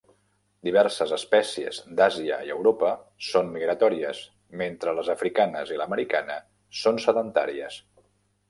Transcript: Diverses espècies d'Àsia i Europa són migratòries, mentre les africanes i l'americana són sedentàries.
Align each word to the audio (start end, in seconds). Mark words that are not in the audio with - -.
Diverses 0.67 1.11
espècies 1.17 1.81
d'Àsia 1.99 2.39
i 2.47 2.53
Europa 2.55 2.89
són 3.27 3.53
migratòries, 3.59 4.23
mentre 4.63 4.97
les 5.01 5.13
africanes 5.19 5.75
i 5.77 5.81
l'americana 5.83 6.43
són 6.83 7.03
sedentàries. 7.09 7.79